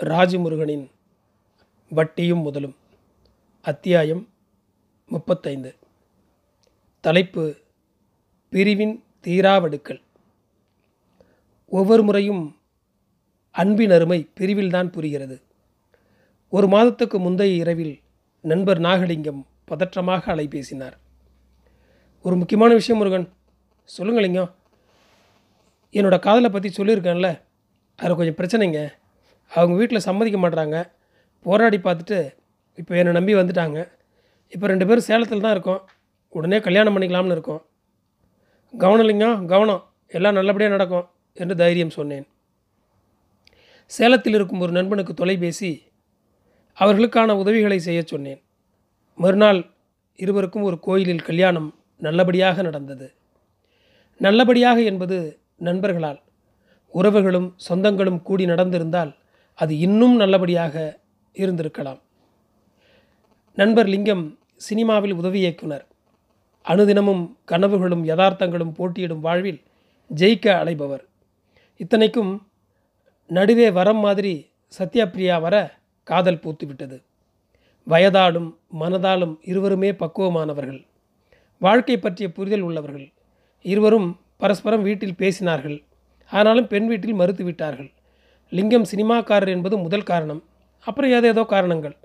[0.00, 0.90] ராஜமுருகனின்
[1.88, 2.76] வட்டியும் முதலும்
[3.62, 4.28] அத்தியாயம்
[5.06, 5.74] முப்பத்தைந்து.
[7.00, 7.56] தலைப்பு
[8.48, 10.00] பிரிவின் தீராவடுக்கள்.
[11.66, 12.56] ஒவ்வொரு முறையும்
[13.50, 15.42] அன்பின் அருமை பிரிவில்தான் புரிகிறது.
[16.48, 18.00] ஒரு மாதத்துக்கு முந்தைய இரவில்
[18.40, 20.96] நண்பர் நாகலிங்கம் பதற்றமாக அலைபேசினார்.
[22.22, 23.32] ஒரு முக்கியமான விஷயம் முருகன்
[23.84, 24.54] சொல்லுங்க லிங்கம்.
[25.92, 27.40] என்னோட காதலை பற்றி சொல்லியிருக்கேன்ல
[27.96, 28.92] அதில் கொஞ்சம் பிரச்சனைங்க.
[29.52, 30.76] அவங்க வீட்டில் சம்மதிக்க மாட்டாங்க
[31.46, 32.18] போராடி பார்த்துட்டு
[32.80, 33.78] இப்போ என்னை நம்பி வந்துட்டாங்க.
[34.52, 35.82] இப்போ ரெண்டு பேரும் சேலத்தில் தான் இருக்கோம்.
[36.32, 37.62] உடனே கல்யாணம் பண்ணிக்கலாம்னு இருக்கோம்.
[38.74, 39.82] கவனம் இல்லைங்க கவனம்.
[40.16, 42.26] எல்லாம் நல்லபடியாக நடக்கும் என்று தைரியம் சொன்னேன்.
[43.90, 45.70] சேலத்தில் இருக்கும் ஒரு நண்பனுக்கு தொலைபேசி
[46.78, 48.40] அவர்களுக்கான உதவிகளை செய்யச் சொன்னேன்.
[49.18, 49.60] மறுநாள்
[50.18, 51.68] இருவருக்கும் ஒரு கோயிலில் கல்யாணம்
[52.00, 53.06] நல்லபடியாக நடந்தது.
[54.20, 55.16] நல்லபடியாக என்பது
[55.68, 56.20] நண்பர்களால்
[56.94, 59.12] உறவுகளும் சொந்தங்களும் கூடி நடந்திருந்தால்
[59.58, 60.98] அது இன்னும் நல்லபடியாக
[61.34, 62.00] இருந்திருக்கலாம்.
[63.54, 64.24] நண்பர் லிங்கம்
[64.56, 65.84] சினிமாவில் உதவி இயக்குனர்.
[66.64, 69.60] அனுதினமும் கனவுகளும் யதார்த்தங்களும் போட்டியிடும் வாழ்வில்
[70.14, 71.04] ஜெயிக்க அலைபவர்
[71.76, 72.32] இத்தனைக்கும்
[73.26, 77.02] நடுவே வரம் மாதிரி சத்யபிரியா வர காதல் பூத்துவிட்டது.
[77.86, 78.48] வயதாலும்
[78.80, 80.86] மனதாலும் இருவருமே பக்குவமானவர்கள்.
[81.58, 83.12] வாழ்க்கை பற்றிய புரிதல் உள்ளவர்கள்.
[83.62, 85.78] இருவரும் பரஸ்பரம் வீட்டில் பேசினார்கள்.
[86.30, 87.90] ஆனாலும் பெண் வீட்டில் மறுத்து விட்டார்கள்
[88.48, 90.42] லிங்கம் சினிமாக்காரர் என்பது முதல் காரணம்.
[90.80, 91.96] அப்புறம் ஏதேதோ காரணங்கள்.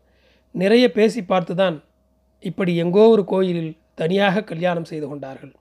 [0.52, 1.83] நிறைய பேசி பார்த்துதான்
[2.39, 5.52] இப்படி எங்கோ ஒரு கோயிலில் தனியாக கல்யாணம் செய்து கொண்டார்கள்.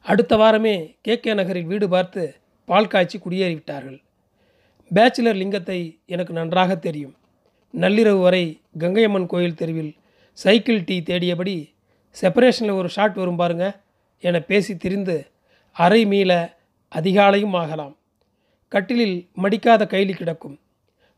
[0.00, 1.20] அடுத்த வாரமே கே.
[1.20, 1.34] கே.
[1.34, 4.02] நகரில் வீடு பார்த்து பால் காய்ச்சி குடியேறிவிட்டார்கள்
[4.94, 7.14] பேச்சுலர் லிங்கத்தை எனக்கு நன்றாக தெரியும்.
[7.74, 9.96] நள்ளிரவு வரை கங்கையம்மன் கோயில் தெருவில்
[10.32, 11.74] சைக்கிள் டீ தேடியபடி
[12.16, 13.80] செப்பரேஷனில் ஒரு ஷாட் வரும் பாருங்க
[14.20, 15.30] என பேசி திரிந்து
[15.76, 16.56] அரை மீள
[16.92, 17.96] அதிகாலையும் ஆகலாம்.
[18.74, 20.56] கட்டிலில் மடிக்காத கைலி கிடக்கும்.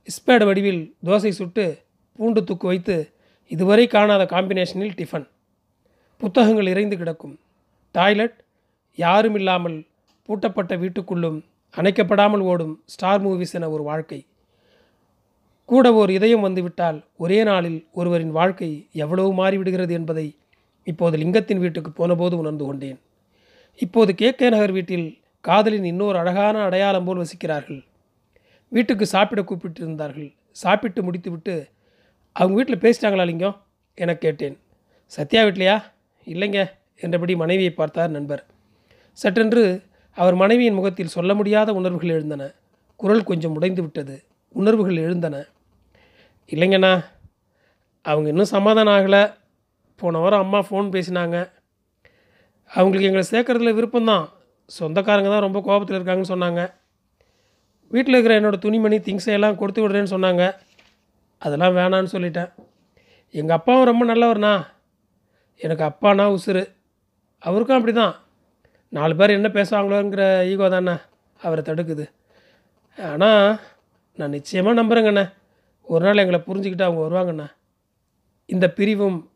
[0.08, 1.64] இஸ்பேட் வடிவில் தோசை சுட்டு
[2.18, 2.96] பூண்டு தூக்கு வைத்து
[3.50, 5.26] இதுவரை காணாத காம்பினேஷனில் டிஃபன்.
[6.20, 7.34] புத்தகங்கள் இறைந்து கிடக்கும்.
[7.94, 8.36] டாய்லெட்
[8.98, 9.78] யாரும் இல்லாமல்
[10.28, 11.38] பூட்டப்பட்ட வீட்டுக்குள்ளும்
[11.74, 14.20] அணைக்கப்படாமல் ஓடும் ஸ்டார் மூவிஸ் என ஒரு வாழ்க்கை.
[15.68, 18.70] கூட ஓர் இதயம் வந்துவிட்டால் ஒரே நாளில் ஒருவரின் வாழ்க்கை
[19.02, 20.26] எவ்வளவு மாறிவிடுகிறது என்பதை
[20.90, 22.98] இப்போது லிங்கத்தின் வீட்டுக்கு போனபோது உணர்ந்து கொண்டேன்.
[23.84, 25.06] இப்போது கே கே நகர் வீட்டில்
[25.44, 27.80] காதலின் இன்னொரு அழகான அடையாளம் போல் வசிக்கிறார்கள்.
[28.68, 30.34] வீட்டுக்கு சாப்பிட கூப்பிட்டிருந்தார்கள்.
[30.50, 31.68] சாப்பிட்டு முடித்துவிட்டு
[32.32, 33.62] அவங்க வீட்டில் பேசிட்டாங்களா லிங்கம்?
[33.94, 34.56] என கேட்டேன்.
[35.06, 35.82] சத்யா வீட்லையா
[36.24, 38.46] இல்லைங்க என்றபடி மனைவியை பார்த்தார் நண்பர்.
[39.22, 39.64] சற்றென்று
[40.14, 42.50] அவர் மனைவியின் முகத்தில் சொல்ல முடியாத உணர்வுகள் எழுந்தன.
[42.96, 44.16] குரல் கொஞ்சம் உடைந்து விட்டது
[44.48, 45.44] உணர்வுகள் எழுந்தன.
[46.46, 47.04] இல்லைங்கண்ணா
[48.02, 49.34] அவங்க இன்னும் சமாதானம் ஆகலை.
[49.96, 51.36] போன வாரம் அம்மா ஃபோன் பேசினாங்க.
[52.70, 54.26] அவங்களுக்கு எங்களை சேர்க்கறதுல விருப்பம்தான்.
[54.68, 56.74] சொந்தக்காரங்க தான் ரொம்ப கோபத்தில் இருக்காங்கன்னு சொன்னாங்க.
[57.88, 60.54] வீட்டில் இருக்கிற என்னோடய துணிமணி திங்ஸை எல்லாம் கொடுத்து விடுறேன்னு சொன்னாங்க.
[61.38, 62.50] அதெல்லாம் வேணான்னு சொல்லிட்டேன்.
[63.30, 64.66] எங்கள் அப்பாவும் ரொம்ப நல்லவர்ண்ணா.
[65.56, 66.64] எனக்கு அப்பானா உசுறு.
[67.38, 68.14] அவருக்கும் அப்படி தான்
[68.88, 70.94] நாலு பேர் என்ன பேசுவாங்களோங்கிற ஈகோ தானே.
[71.40, 72.04] அவரை தடுக்குது.
[72.98, 73.60] ஆனால்
[74.18, 75.32] நான் நிச்சயமாக நம்புகிறேங்கண்ணே
[75.82, 77.46] ஒரு நாள் எங்களை புரிஞ்சுக்கிட்டு அவங்க வருவாங்கண்ணா.
[78.46, 79.30] இந்த பிரிவும்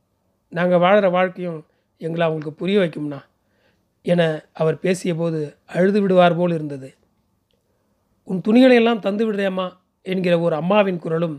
[0.49, 1.67] நாங்கள் வாழ்கிற வாழ்க்கையும்
[1.97, 3.21] எங்களை அவங்களுக்கு புரிய வைக்கும்ண்ணா.
[4.13, 6.89] என அவர் பேசியபோது அழுது விடுவார் போல் இருந்தது.
[8.29, 9.67] உன் துணிகளை எல்லாம் தந்து விடுறேம்மா
[10.03, 11.37] என்கிற ஒரு அம்மாவின் குரலும்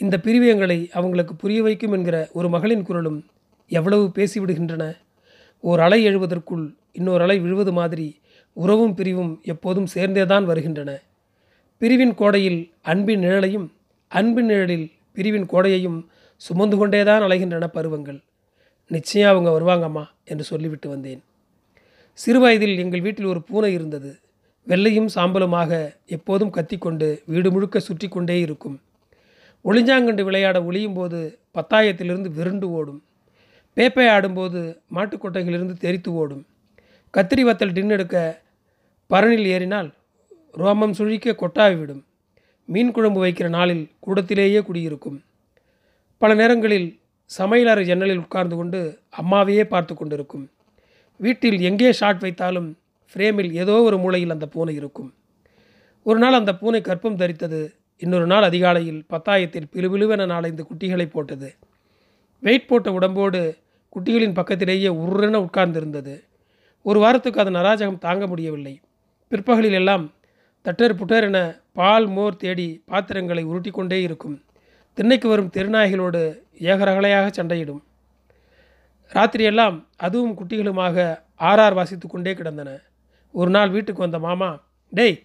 [0.00, 3.18] இந்த பிரிவியங்களை அவங்களுக்கு புரிய வைக்கும் என்கிற ஒரு மகளின் குரலும்
[3.70, 4.84] எவ்வளவு பேசிவிடுகின்றன
[5.64, 8.20] ஓர் அலை எழுவதற்குள் இன்னொரு அலை விழுவது மாதிரி
[8.56, 10.90] உறவும் பிரிவும் எப்போதும் சேர்ந்தேதான் வருகின்றன.
[11.80, 13.66] பிரிவின் கோடையில் அன்பின் நிழலையும்
[14.12, 15.98] அன்பின் நிழலில் பிரிவின் கோடையையும்
[16.36, 18.20] சுமந்து கொண்டேதான் அலைகின்றன பருவங்கள்.
[18.90, 21.22] நிச்சயம் அவங்க வருவாங்கம்மா என்று சொல்லிவிட்டு வந்தேன்.
[22.22, 24.20] சிறுவயதில் எங்கள் வீட்டில் ஒரு பூனை இருந்தது.
[24.66, 25.72] வெள்ளையும் சாம்பலுமாக
[26.06, 28.80] எப்போதும் கத்திக்கொண்டு வீடு முழுக்க சுற்றி கொண்டே இருக்கும்.
[29.64, 33.00] ஒளிஞ்சாங்கண்டு விளையாட ஒளியும் போது பத்தாயத்திலிருந்து விருண்டு ஓடும்.
[33.76, 36.46] பேப்பை ஆடும்போது மாட்டுக்கொட்டைகளிலிருந்து தெரித்து ஓடும்.
[37.16, 38.42] கத்திரி வத்தல் டின் எடுக்க
[39.10, 39.94] பரனில் ஏறினால்
[40.54, 42.04] ரோமம் சுழிக்க கொட்டாவி விடும்.
[42.64, 45.18] மீன் குழம்பு வைக்கிற நாளில் கூடத்திலேயே குடியிருக்கும்.
[46.18, 47.00] பல நேரங்களில்
[47.38, 50.46] சமையலறை ஜன்னலில் உட்கார்ந்து கொண்டு அம்மாவையே பார்த்து கொண்டிருக்கும்.
[51.20, 52.68] வீட்டில் எங்கே ஷாட் வைத்தாலும்
[53.14, 55.14] ஃப்ரேமில் ஏதோ ஒரு மூலையில் அந்த பூனை இருக்கும்.
[56.02, 57.74] ஒரு நாள் அந்த பூனை கற்பம் தரித்தது.
[57.98, 61.56] இன்னொரு நாள் அதிகாலையில் பத்தாயத்தில் பிலுபிலுவென நாளைந்து குட்டிகளை போட்டது.
[62.38, 63.56] வெயிட் போட்ட உடம்போடு
[63.96, 66.14] குட்டிகளின் பக்கத்திலேயே உருரென உட்கார்ந்திருந்தது.
[66.82, 68.80] ஒரு வாரத்துக்கு அதன் அராஜகம் தாங்க முடியவில்லை.
[69.28, 70.12] பிற்பகலில் எல்லாம்
[70.64, 74.44] தட்டர் புட்டர் என பால் மோர் தேடி பாத்திரங்களை உருட்டி கொண்டே இருக்கும்.
[74.94, 77.82] திண்ணைக்கு வரும் தெருநாய்களோடு ஏகரகலையாக சண்டையிடும்.
[79.16, 79.76] ராத்திரியெல்லாம்
[80.06, 81.06] அதுவும் குட்டிகளுமாக
[81.50, 82.70] ஆர்ஆர் வாசித்து கொண்டே கிடந்தன.
[83.34, 84.48] ஒரு நாள் வீட்டுக்கு வந்த மாமா
[84.92, 85.16] டேய்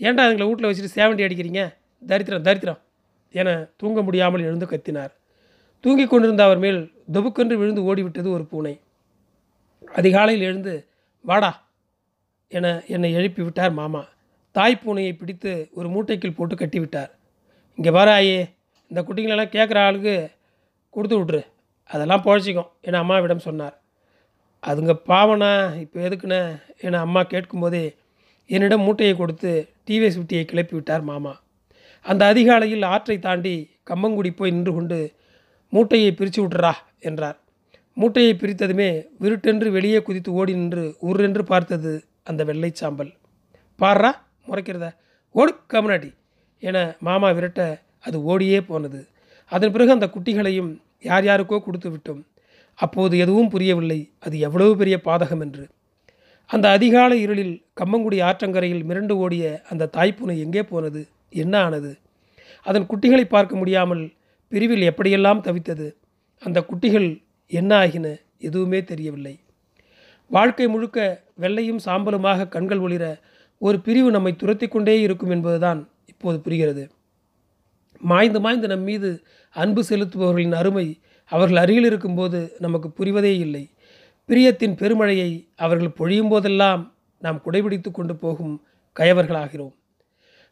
[0.00, 1.62] ஏன்டா அதுங்களை வீட்டில் வச்சுட்டு சேவண்டி அடிக்கிறீங்க?
[2.02, 2.80] தரித்திரம் தரித்திரம்
[3.40, 3.48] என
[3.80, 5.12] தூங்க முடியாமல் எழுந்து கத்தினார்.
[5.84, 6.80] தூங்கிக் கொண்டிருந்த அவர் மேல்
[7.14, 8.74] தொபுக்கென்று விழுந்து ஓடிவிட்டது ஒரு பூனை.
[9.98, 10.74] அதிகாலையில் எழுந்து
[11.24, 11.52] வாடா
[12.52, 14.02] என என்னை எழுப்பி விட்டார் மாமா.
[14.56, 17.10] தாய் பூனையை பிடித்து ஒரு மூட்டைக்குள் போட்டு கட்டிவிட்டார்.
[17.78, 18.40] இங்கே வர ஐயே
[18.90, 20.14] இந்த குட்டிங்களெல்லாம் கேட்குற ஆளுக்கு
[20.94, 21.42] கொடுத்து விட்ரு
[21.90, 23.76] அதெல்லாம் பொழைச்சிக்கும் என அம்மாவிடம் சொன்னார்.
[24.62, 26.40] அதுங்க பாவனா இப்போ எதுக்குண்ணே
[26.80, 27.96] என அம்மா கேட்கும்போதே
[28.46, 31.32] என்னிடம் மூட்டையை கொடுத்து டிவிஎஸ் விட்டியை கிளப்பி விட்டார் மாமா.
[32.02, 33.54] அந்த அதிகாலையில் ஆற்றை தாண்டி
[33.90, 34.98] கம்பங்குடி போய் நின்று கொண்டு
[35.68, 37.38] மூட்டையை பிரித்து விட்டுறா என்றார்.
[37.94, 41.92] மூட்டையை பிரித்ததுமே விருட்டென்று வெளியே குதித்து ஓடி நின்று உருரென்று பார்த்தது
[42.24, 43.12] அந்த வெள்ளை சாம்பல்.
[43.80, 44.10] பாடுறா
[44.48, 44.86] முறைக்கிறத?
[45.30, 46.10] ஓடு கமனாட்டி
[46.58, 47.62] என மாமா விரட்ட
[48.00, 49.00] அது ஓடியே போனது.
[49.52, 50.70] அதன் பிறகு அந்த குட்டிகளையும்
[51.08, 52.22] யார் யாருக்கோ கொடுத்து விட்டோம்.
[52.78, 54.00] அப்போது எதுவும் புரியவில்லை.
[54.18, 55.64] அது எவ்வளவு பெரிய பாதகம் என்று.
[56.50, 61.00] அந்த அதிகாலை இருளில் கம்மங்குடி ஆற்றங்கரையில் மிரண்டு ஓடிய அந்த தாய்ப்பூனை எங்கே போனது?
[61.42, 61.92] என்ன ஆனது?
[62.66, 64.04] அதன் குட்டிகளை பார்க்க முடியாமல்
[64.52, 65.86] பிரிவில் எப்படியெல்லாம் தவித்தது?
[66.42, 67.08] அந்த குட்டிகள்
[67.50, 68.06] என்ன ஆகின?
[68.38, 69.34] எதுவுமே தெரியவில்லை.
[70.30, 70.98] வாழ்க்கை முழுக்க
[71.40, 73.04] வெள்ளையும் சாம்பலுமாக கண்கள் ஒளிர
[73.62, 76.84] ஒரு பிரிவு நம்மை துரத்தி கொண்டே இருக்கும் என்பதுதான் இப்போது புரிகிறது.
[78.00, 83.70] மாய்ந்து மாய்ந்து நம் மீது அன்பு செலுத்துபவர்களின் அருமை அவர்கள் அருகில் இருக்கும்போது நமக்கு புரிவதே இல்லை.
[84.28, 88.64] பிரியத்தின் பெருமழையை அவர்கள் பொழியும் போதெல்லாம் நாம் குடைபிடித்து கொண்டு போகும்
[88.96, 89.74] கயவர்களாகிறோம்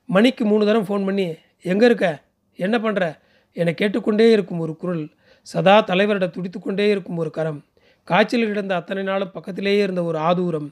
[0.04, 2.24] மணிக்கு மூணு தரம் ஃபோன் பண்ணி எங்கே இருக்க?
[2.54, 3.04] என்ன பண்ணுற
[3.52, 5.04] என கேட்டுக்கொண்டே இருக்கும் ஒரு குரல்
[5.42, 7.64] சதா தலைவரிட துடித்து கொண்டே இருக்கும் ஒரு கரம்
[8.04, 10.68] காய்ச்சல் கிடந்த அத்தனை நாளும் பக்கத்திலேயே இருந்த ஒரு ஆதூரம்.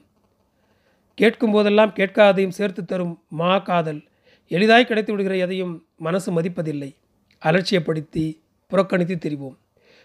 [1.15, 4.03] கேட்கும் போதெல்லாம் கேட்காதையும் சேர்த்து தரும் மா காதல்.
[4.49, 6.95] எளிதாய் கிடைத்து விடுகிற எதையும் மனசு மதிப்பதில்லை.
[7.43, 9.57] அலட்சியப்படுத்தி புறக்கணித்து திரிவோம்.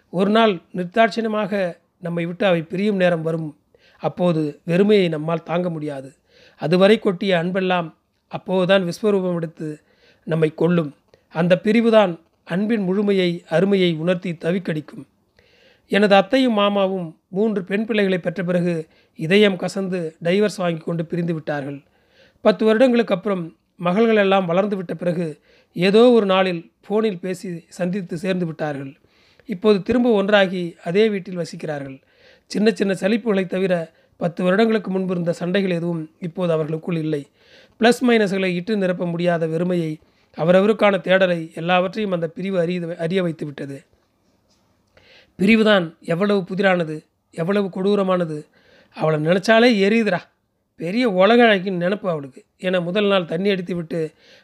[0.09, 3.57] ஒரு நாள் நிர்தாட்சியமாக நம்மை விட்டு அவை பிரியும் நேரம் வரும்.
[3.99, 6.13] அப்போது வெறுமையை நம்மால் தாங்க முடியாது.
[6.57, 7.93] அதுவரை கொட்டிய அன்பெல்லாம்
[8.27, 9.81] அப்போதுதான் விஸ்வரூபம் எடுத்து
[10.23, 10.95] நம்மை கொள்ளும்
[11.29, 15.05] அந்த பிரிவுதான் அன்பின் முழுமையை அருமையை உணர்த்தி தவிக்கடிக்கும்.
[15.87, 21.83] எனது அத்தையும் மாமாவும் மூன்று பெண் பிள்ளைகளை பெற்ற பிறகு இதயம் கசந்து டைவர்ஸ் வாங்கி கொண்டு பிரிந்து விட்டார்கள்.
[22.41, 25.39] பத்து வருடங்களுக்கு அப்புறம் மகள்கள் எல்லாம் வளர்ந்து விட்ட பிறகு
[25.73, 28.91] ஏதோ ஒரு நாளில் ஃபோனில் பேசி சந்தித்து சேர்ந்து விட்டார்கள்.
[29.45, 31.97] இப்போது திரும்ப ஒன்றாகி அதே வீட்டில் வசிக்கிறார்கள்.
[32.51, 33.73] சின்ன சின்ன சலிப்புகளை தவிர
[34.17, 37.27] பத்து வருடங்களுக்கு முன்பு இருந்த சண்டைகள் எதுவும் இப்போது அவர்களுக்குள் இல்லை.
[37.79, 39.91] ப்ளஸ் மைனஸ்களை இட்டு நிரப்ப முடியாத வெறுமையை
[40.37, 43.77] அவரவருக்கான தேடலை எல்லாவற்றையும் அந்த பிரிவு அறிய அறிய வைத்து விட்டது
[45.39, 46.95] பிரிவுதான் எவ்வளவு புதிரானது
[47.31, 48.37] எவ்வளவு கொடூரமானது.
[48.97, 50.19] அவளை நினச்சாலே எரியுதுடா.
[50.79, 52.45] பெரிய உலக அழகின்னு நினப்பு அவளுக்கு.
[52.59, 53.99] ஏன்னா முதல் நாள் தண்ணி அடித்து விட்டு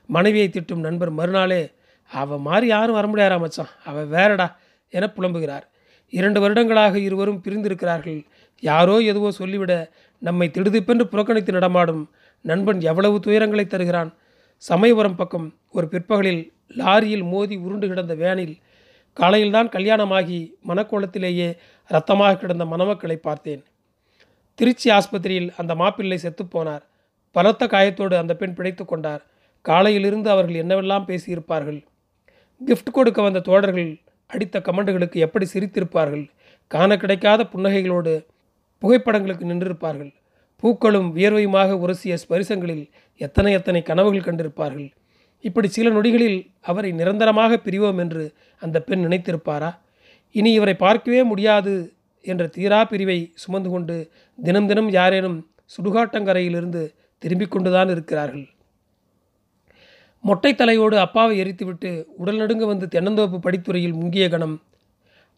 [0.05, 1.71] மனைவியை திட்டும் நண்பர் மறுநாளே
[2.11, 3.69] அவள் மாதிரி யாரும் வர முடியாரா மச்சான்?
[3.85, 4.47] அவள் வேறடா
[4.89, 5.65] என புலம்புகிறார்.
[6.09, 8.25] இரண்டு வருடங்களாக இருவரும் பிரிந்திருக்கிறார்கள்.
[8.59, 14.13] யாரோ எதுவோ சொல்லிவிட நம்மை திடுதிப்பென்று புறக்கணித்து நடமாடும் நண்பன் எவ்வளவு துயரங்களை தருகிறான்.
[14.57, 18.55] சமயபுரம் பக்கம் ஒரு பிற்பகலில் லாரியில் மோதி உருண்டு கிடந்த வேனில்
[19.13, 21.49] காலையில்தான் கல்யாணமாகி மனக்கோலத்திலேயே
[21.87, 23.63] ரத்தமாக கிடந்த மணமக்களை பார்த்தேன்.
[24.59, 26.83] திருச்சி ஆஸ்பத்திரியில் அந்த மாப்பிள்ளை செத்துப்போனார்
[27.35, 29.21] பலத்த காயத்தோடு அந்த பெண் பிழைத்து கொண்டார்.
[29.61, 31.79] காலையிலிருந்து அவர்கள் என்னவெல்லாம் பேசியிருப்பார்கள்?
[32.61, 33.89] கிஃப்ட் கொடுக்க வந்த தோழர்கள்
[34.29, 36.25] அடித்த கமெண்டுகளுக்கு எப்படி சிரித்திருப்பார்கள்?
[36.67, 38.13] காண கிடைக்காத புன்னகைகளோடு
[38.81, 40.11] புகைப்படங்களுக்கு நின்றிருப்பார்கள்.
[40.63, 42.85] பூக்களும் வியர்வையுமாக உரசிய ஸ்பரிசங்களில்
[43.21, 44.89] எத்தனை எத்தனை கனவுகள் கண்டிருப்பார்கள்?
[45.43, 48.23] இப்படி சில நொடிகளில் அவரை நிரந்தரமாக பிரிவோம் என்று
[48.61, 49.71] அந்த பெண் நினைத்திருப்பாரா?
[50.35, 51.73] இனி இவரை பார்க்கவே முடியாது
[52.23, 53.95] என்ற தீரா பிரிவை சுமந்து கொண்டு
[54.43, 55.37] தினம் தினம் யாரேனும்
[55.75, 56.81] சுடுகாட்டங்கரையிலிருந்து
[57.17, 58.45] திரும்பிக் கொண்டுதான் இருக்கிறார்கள்.
[60.21, 64.61] மொட்டை தலையோடு அப்பாவை எரித்துவிட்டு உடல் நடுங்க வந்து தென்னந்தோப்பு படித்துறையில் முங்கிய கணம்.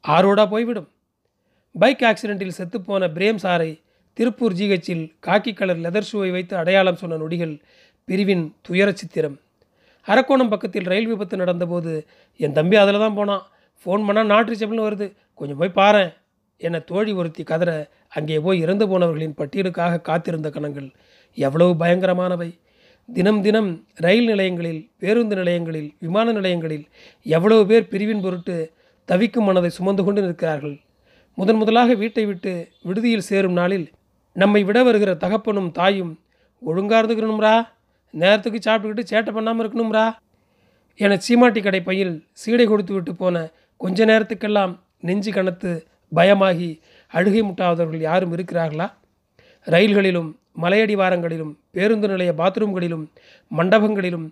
[0.07, 0.89] ஆரோடா போய்விடும்.
[1.79, 3.71] பைக் ஆக்சிடென்ட்டில் செத்துப்போன பிரேம் சாரை
[4.13, 7.55] திருப்பூர் ஜிஹெச்சில் காக்கி கலர் லெதர் ஷூவை வைத்து அடையாளம் சொன்ன நொடிகள்
[8.05, 9.39] பிரிவின் துயர சித்திரம்.
[10.07, 11.93] அரக்கோணம் பக்கத்தில் ரயில் விபத்து நடந்தபோது
[12.37, 13.43] என் தம்பி அதில் தான் போனான்.
[13.81, 15.07] ஃபோன் பண்ணால் நாட் ரீச்சபிள்னு வருது.
[15.33, 16.13] கொஞ்சம் போய் பாரேன்.
[16.61, 17.71] என தோழி ஒருத்தி கதற
[18.09, 20.87] அங்கே போய் இறந்து போனவர்களின் பட்டியலுக்காக காத்திருந்த கணங்கள்
[21.37, 22.49] எவ்வளவு பயங்கரமானவை.
[23.09, 26.85] தினம் தினம் ரயில் நிலையங்களில் பேருந்து நிலையங்களில் விமான நிலையங்களில்
[27.25, 28.55] எவ்வளவு பேர் பிரிவின் பொருட்டு
[29.09, 30.77] தவிக்கும் மனதை சுமந்து கொண்டு நிற்கிறார்கள்.
[31.37, 33.87] முதன் முதலாக வீட்டை விட்டு விடுதியில் சேரும் நாளில்
[34.35, 36.13] நம்மை விட வருகிற தகப்பனும் தாயும்
[36.61, 37.55] ஒழுங்காக இருந்துக்கணும்ரா?
[38.13, 40.05] நேரத்துக்கு சாப்பிட்டுக்கிட்டு சேட்டை பண்ணாமல் இருக்கணும்ரா?
[40.99, 43.37] என சீமாட்டி கடை பையில் சீடை கொடுத்து விட்டு போன
[43.81, 45.71] கொஞ்ச நேரத்துக்கெல்லாம் நெஞ்சு கணத்து
[46.17, 46.69] பயமாகி
[47.15, 48.87] அழுகை முட்டாதவர்கள் யாரும் இருக்கிறார்களா?
[49.65, 50.29] ரயில்களிலும்
[50.61, 53.05] மலையடிவாரங்களிலும் பேருந்து நிலைய பாத்ரூம்களிலும்
[53.57, 54.27] மண்டபங்களிலும்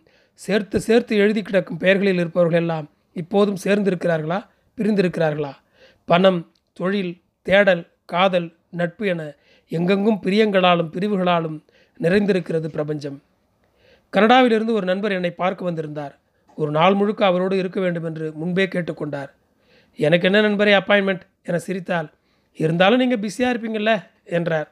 [0.45, 4.39] சேர்த்து சேர்த்து எழுதி கிடக்கும் பெயர்களில் இருப்பவர்கள் எல்லாம் இப்போதும் சேர்ந்திருக்கிறார்களா?
[4.77, 5.51] பிரிந்திருக்கிறார்களா?
[6.05, 6.39] பணம்
[6.73, 9.21] தொழில் தேடல் காதல் நட்பு என
[9.69, 11.57] எங்கெங்கும் பிரியங்களாலும் பிரிவுகளாலும்
[12.01, 13.17] நிறைந்திருக்கிறது பிரபஞ்சம்.
[14.13, 16.15] கனடாவிலிருந்து ஒரு நண்பர் என்னை பார்க்க வந்திருந்தார்.
[16.55, 19.31] ஒரு நாள் முழுக்க அவரோடு இருக்க வேண்டும் என்று முன்பே கேட்டுக்கொண்டார்.
[19.99, 21.23] எனக்கு என்ன நண்பரே அப்பாயின்மெண்ட்?
[21.47, 22.09] என சிரித்தால்
[22.59, 23.93] இருந்தாலும் நீங்கள் பிஸியாக இருப்பீங்கள்ல
[24.37, 24.69] என்றார்.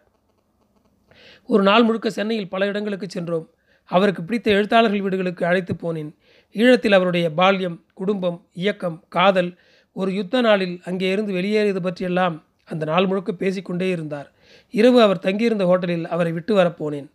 [1.49, 3.47] ஒரு நாள் முழுக்க சென்னையில் பல இடங்களுக்கு சென்றோம்.
[3.89, 6.11] அவருக்கு பிடித்த எழுத்தாளர்கள் வீடுகளுக்கு அழைத்து போனேன்.
[6.55, 9.57] ஈழத்தில் அவருடைய பால்யம் குடும்பம் இயக்கம் காதல்
[9.95, 12.35] ஒரு யுத்த நாளில் அங்கே இருந்து வெளியேறியது பற்றியெல்லாம்
[12.65, 14.27] அந்த நாள் முழுக்க பேசிக்கொண்டே இருந்தார்.
[14.73, 17.09] இரவு அவர் தங்கியிருந்த ஹோட்டலில் அவரை விட்டு வரப்போனேன்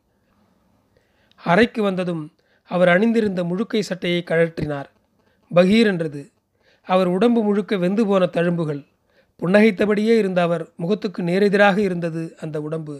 [1.42, 2.24] அறைக்கு வந்ததும்
[2.70, 4.88] அவர் அணிந்திருந்த முழுக்கை சட்டையை கழற்றினார்.
[5.54, 6.22] பகீர் என்றது.
[6.86, 8.82] அவர் உடம்பு முழுக்க வெந்து போன தழும்புகள்.
[9.42, 12.94] புன்னகைத்தபடியே இருந்த அவர் முகத்துக்கு நேரெதிராக இருந்தது அந்த உடம்பு.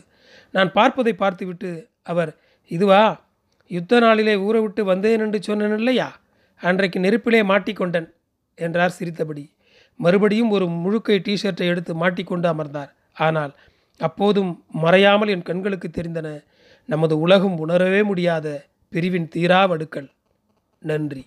[0.50, 1.70] நான் பார்ப்பதை பார்த்துவிட்டு
[2.02, 2.36] அவர்
[2.70, 3.24] இதுவா?
[3.70, 6.08] யுத்த நாளிலே ஊரை விட்டு வந்தேன் என்று சொன்னேன் இல்லையா
[6.62, 8.08] அன்றைக்கு நெருப்பிலே மாட்டிக்கொண்டன்
[8.54, 9.44] என்றார் சிரித்தபடி.
[10.00, 12.92] மறுபடியும் ஒரு முழுக்கை டிஷர்ட்டை எடுத்து மாட்டிக்கொண்டு அமர்ந்தார்.
[13.12, 13.52] ஆனால்
[14.00, 16.28] அப்போதும் மறையாமல் என் கண்களுக்கு தெரிந்தன
[16.88, 20.08] நமது உலகம் உணரவே முடியாத பிரிவின் தீரா வடுக்கள்.
[20.82, 21.22] நன்றி.